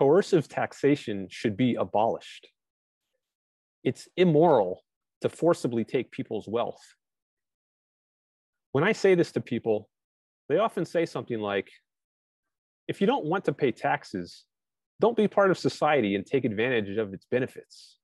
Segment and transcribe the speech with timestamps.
[0.00, 2.48] coercive taxation should be abolished.
[3.84, 4.82] It's immoral
[5.20, 6.80] to forcibly take people's wealth.
[8.72, 9.90] When I say this to people,
[10.48, 11.70] they often say something like,
[12.88, 14.46] if you don't want to pay taxes,
[15.00, 17.98] don't be part of society and take advantage of its benefits.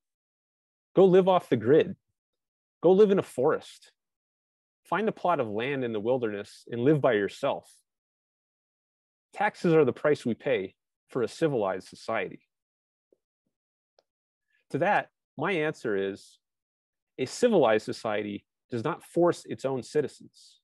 [0.95, 1.97] Go live off the grid.
[2.83, 3.91] Go live in a forest.
[4.85, 7.73] Find a plot of land in the wilderness and live by yourself.
[9.33, 10.75] Taxes are the price we pay
[11.09, 12.41] for a civilized society.
[14.71, 16.39] To that, my answer is
[17.19, 20.61] a civilized society does not force its own citizens.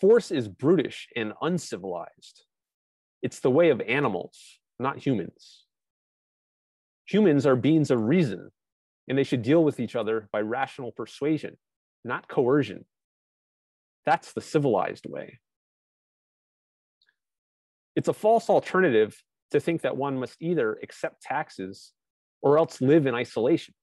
[0.00, 2.44] Force is brutish and uncivilized.
[3.22, 5.64] It's the way of animals, not humans.
[7.06, 8.50] Humans are beings of reason,
[9.08, 11.56] and they should deal with each other by rational persuasion,
[12.04, 12.84] not coercion.
[14.04, 15.40] That's the civilized way.
[17.96, 19.20] It's a false alternative
[19.50, 21.92] to think that one must either accept taxes
[22.42, 23.74] or else live in isolation.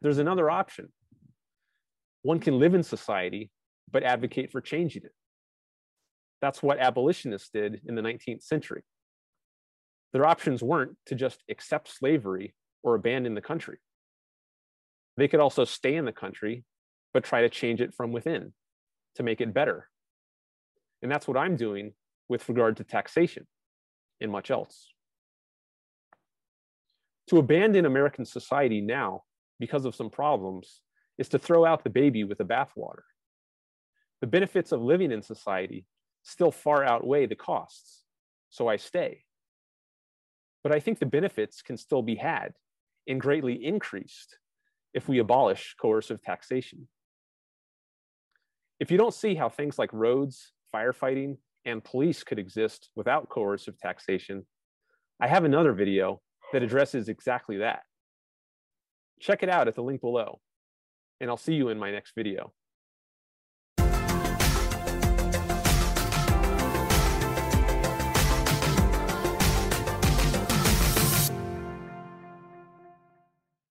[0.00, 0.88] There's another option.
[2.22, 3.50] One can live in society,
[3.90, 5.12] but advocate for changing it.
[6.40, 8.82] That's what abolitionists did in the 19th century.
[10.12, 13.78] Their options weren't to just accept slavery or abandon the country.
[15.16, 16.64] They could also stay in the country,
[17.12, 18.52] but try to change it from within
[19.16, 19.88] to make it better.
[21.02, 21.92] And that's what I'm doing
[22.28, 23.46] with regard to taxation
[24.20, 24.88] and much else.
[27.30, 29.22] To abandon American society now
[29.60, 30.80] because of some problems
[31.18, 33.02] is to throw out the baby with the bathwater.
[34.20, 35.84] The benefits of living in society
[36.22, 38.02] still far outweigh the costs,
[38.50, 39.24] so I stay.
[40.62, 42.54] But I think the benefits can still be had
[43.06, 44.38] and greatly increased
[44.94, 46.88] if we abolish coercive taxation.
[48.80, 53.78] If you don't see how things like roads, firefighting, and police could exist without coercive
[53.78, 54.46] taxation,
[55.20, 56.20] I have another video
[56.52, 57.80] that addresses exactly that.
[59.20, 60.40] Check it out at the link below,
[61.20, 62.52] and I'll see you in my next video.